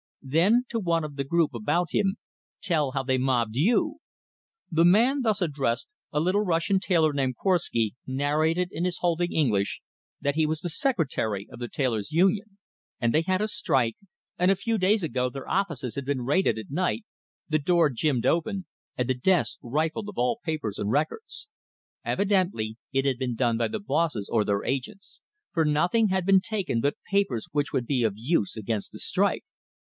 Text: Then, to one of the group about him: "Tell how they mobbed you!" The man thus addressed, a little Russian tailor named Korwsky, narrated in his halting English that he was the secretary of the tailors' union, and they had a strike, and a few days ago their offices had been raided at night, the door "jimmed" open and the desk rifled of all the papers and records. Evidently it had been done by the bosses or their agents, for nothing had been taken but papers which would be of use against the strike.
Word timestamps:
Then, 0.23 0.63
to 0.69 0.79
one 0.79 1.03
of 1.03 1.15
the 1.15 1.23
group 1.23 1.53
about 1.53 1.91
him: 1.91 2.15
"Tell 2.59 2.93
how 2.93 3.03
they 3.03 3.19
mobbed 3.19 3.55
you!" 3.55 3.97
The 4.71 4.83
man 4.83 5.21
thus 5.21 5.43
addressed, 5.43 5.89
a 6.11 6.19
little 6.19 6.41
Russian 6.41 6.79
tailor 6.79 7.13
named 7.13 7.35
Korwsky, 7.37 7.93
narrated 8.07 8.69
in 8.71 8.83
his 8.85 8.97
halting 8.97 9.31
English 9.31 9.79
that 10.19 10.33
he 10.33 10.47
was 10.47 10.61
the 10.61 10.71
secretary 10.71 11.47
of 11.51 11.59
the 11.59 11.67
tailors' 11.67 12.11
union, 12.11 12.57
and 12.99 13.13
they 13.13 13.21
had 13.21 13.41
a 13.41 13.47
strike, 13.47 13.95
and 14.39 14.49
a 14.49 14.55
few 14.55 14.79
days 14.79 15.03
ago 15.03 15.29
their 15.29 15.47
offices 15.47 15.93
had 15.93 16.05
been 16.05 16.23
raided 16.25 16.57
at 16.57 16.71
night, 16.71 17.05
the 17.47 17.59
door 17.59 17.87
"jimmed" 17.91 18.25
open 18.25 18.65
and 18.97 19.07
the 19.07 19.13
desk 19.13 19.59
rifled 19.61 20.09
of 20.09 20.17
all 20.17 20.39
the 20.41 20.51
papers 20.51 20.79
and 20.79 20.89
records. 20.89 21.47
Evidently 22.03 22.75
it 22.91 23.05
had 23.05 23.19
been 23.19 23.35
done 23.35 23.55
by 23.55 23.67
the 23.67 23.79
bosses 23.79 24.27
or 24.33 24.43
their 24.43 24.63
agents, 24.65 25.19
for 25.53 25.63
nothing 25.63 26.07
had 26.07 26.25
been 26.25 26.41
taken 26.41 26.81
but 26.81 26.97
papers 27.11 27.45
which 27.51 27.71
would 27.71 27.85
be 27.85 28.01
of 28.01 28.13
use 28.15 28.57
against 28.57 28.91
the 28.91 28.97
strike. 28.97 29.43